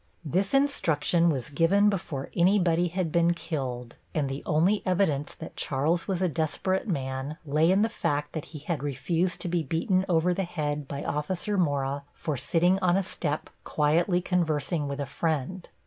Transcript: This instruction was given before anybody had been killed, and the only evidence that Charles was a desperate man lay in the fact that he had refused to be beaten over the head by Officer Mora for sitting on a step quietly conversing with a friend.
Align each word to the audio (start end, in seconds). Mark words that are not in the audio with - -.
This 0.25 0.55
instruction 0.55 1.29
was 1.29 1.51
given 1.51 1.87
before 1.87 2.31
anybody 2.35 2.87
had 2.87 3.11
been 3.11 3.35
killed, 3.35 3.97
and 4.15 4.29
the 4.29 4.41
only 4.47 4.81
evidence 4.83 5.35
that 5.35 5.55
Charles 5.55 6.07
was 6.07 6.23
a 6.23 6.27
desperate 6.27 6.87
man 6.87 7.37
lay 7.45 7.69
in 7.69 7.83
the 7.83 7.87
fact 7.87 8.33
that 8.33 8.45
he 8.45 8.57
had 8.57 8.81
refused 8.81 9.41
to 9.41 9.47
be 9.47 9.61
beaten 9.61 10.03
over 10.09 10.33
the 10.33 10.41
head 10.41 10.87
by 10.87 11.03
Officer 11.03 11.55
Mora 11.55 12.03
for 12.15 12.35
sitting 12.35 12.79
on 12.79 12.97
a 12.97 13.03
step 13.03 13.51
quietly 13.63 14.21
conversing 14.21 14.87
with 14.87 14.99
a 14.99 15.05
friend. 15.05 15.69